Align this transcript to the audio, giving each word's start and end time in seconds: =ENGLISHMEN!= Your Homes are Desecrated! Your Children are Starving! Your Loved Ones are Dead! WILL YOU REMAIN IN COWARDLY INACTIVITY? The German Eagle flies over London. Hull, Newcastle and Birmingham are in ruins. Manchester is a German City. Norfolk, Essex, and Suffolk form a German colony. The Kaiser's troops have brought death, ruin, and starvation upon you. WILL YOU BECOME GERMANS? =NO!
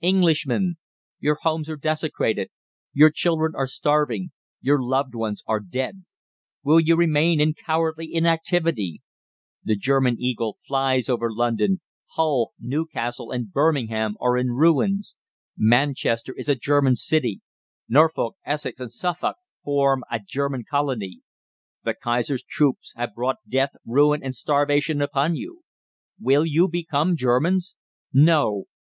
=ENGLISHMEN!= 0.00 0.78
Your 1.20 1.36
Homes 1.42 1.68
are 1.68 1.76
Desecrated! 1.76 2.50
Your 2.92 3.08
Children 3.08 3.52
are 3.54 3.68
Starving! 3.68 4.32
Your 4.60 4.82
Loved 4.82 5.14
Ones 5.14 5.44
are 5.46 5.60
Dead! 5.60 6.02
WILL 6.64 6.80
YOU 6.80 6.96
REMAIN 6.96 7.40
IN 7.40 7.54
COWARDLY 7.54 8.06
INACTIVITY? 8.12 9.00
The 9.62 9.76
German 9.76 10.16
Eagle 10.18 10.56
flies 10.66 11.08
over 11.08 11.32
London. 11.32 11.80
Hull, 12.14 12.52
Newcastle 12.58 13.30
and 13.30 13.52
Birmingham 13.52 14.16
are 14.20 14.36
in 14.36 14.48
ruins. 14.48 15.16
Manchester 15.56 16.34
is 16.36 16.48
a 16.48 16.56
German 16.56 16.96
City. 16.96 17.40
Norfolk, 17.88 18.34
Essex, 18.44 18.80
and 18.80 18.90
Suffolk 18.90 19.36
form 19.62 20.02
a 20.10 20.18
German 20.18 20.64
colony. 20.68 21.20
The 21.84 21.94
Kaiser's 21.94 22.42
troops 22.42 22.92
have 22.96 23.14
brought 23.14 23.36
death, 23.48 23.76
ruin, 23.86 24.20
and 24.20 24.34
starvation 24.34 25.00
upon 25.00 25.36
you. 25.36 25.62
WILL 26.20 26.44
YOU 26.44 26.66
BECOME 26.68 27.14
GERMANS? 27.14 27.76
=NO! 28.12 28.64